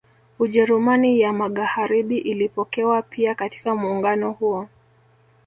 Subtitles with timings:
[0.39, 4.67] Ujerumani ya Magaharibi ilipokewa pia katika muungano huo